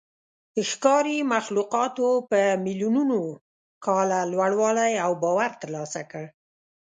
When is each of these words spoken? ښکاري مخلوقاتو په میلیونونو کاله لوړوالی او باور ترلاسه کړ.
ښکاري 0.69 1.17
مخلوقاتو 1.33 2.07
په 2.29 2.39
میلیونونو 2.65 3.19
کاله 3.85 4.19
لوړوالی 4.33 4.93
او 5.05 5.11
باور 5.23 5.51
ترلاسه 5.61 6.01
کړ. 6.11 6.23